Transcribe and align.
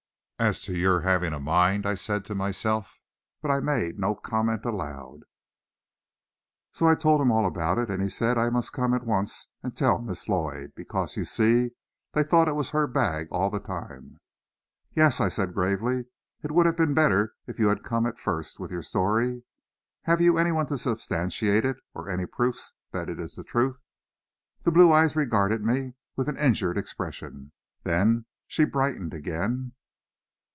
"As 0.43 0.59
to 0.63 0.75
your 0.75 1.01
having 1.01 1.33
a 1.33 1.39
mind!" 1.39 1.85
I 1.85 1.93
said 1.93 2.25
to 2.25 2.33
myself, 2.33 2.99
but 3.43 3.51
I 3.51 3.59
made 3.59 3.99
no 3.99 4.15
comment 4.15 4.65
aloud. 4.65 5.19
"So 6.73 6.87
I 6.87 6.95
told 6.95 7.21
him 7.21 7.31
all 7.31 7.45
about 7.45 7.77
it, 7.77 7.91
and 7.91 8.01
he 8.01 8.09
said 8.09 8.39
I 8.39 8.49
must 8.49 8.73
come 8.73 8.95
at 8.95 9.05
once 9.05 9.45
and 9.61 9.77
tell 9.77 9.99
Miss 10.01 10.27
Lloyd, 10.27 10.73
because, 10.75 11.15
you 11.15 11.25
see, 11.25 11.73
they 12.13 12.23
thought 12.23 12.47
it 12.47 12.55
was 12.55 12.71
her 12.71 12.87
bag 12.87 13.27
all 13.29 13.51
the 13.51 13.59
time." 13.59 14.17
"Yes," 14.95 15.19
I 15.21 15.27
said 15.27 15.53
gravely; 15.53 16.05
"it 16.41 16.49
would 16.51 16.65
have 16.65 16.75
been 16.75 16.95
better 16.95 17.35
if 17.45 17.59
you 17.59 17.67
had 17.67 17.83
come 17.83 18.07
at 18.07 18.17
first, 18.17 18.59
with 18.59 18.71
your 18.71 18.81
story. 18.81 19.43
Have 20.05 20.21
you 20.21 20.39
any 20.39 20.51
one 20.51 20.65
to 20.65 20.77
substantiate 20.79 21.65
it, 21.65 21.77
or 21.93 22.09
any 22.09 22.25
proofs 22.25 22.73
that 22.93 23.09
it 23.09 23.19
is 23.19 23.35
the 23.35 23.43
truth?" 23.43 23.79
The 24.63 24.71
blue 24.71 24.91
eyes 24.91 25.15
regarded 25.15 25.63
me 25.63 25.93
with 26.15 26.27
an 26.27 26.37
injured 26.39 26.79
expression. 26.79 27.51
Then 27.83 28.25
she 28.47 28.63
brightened 28.65 29.13
again. 29.13 29.73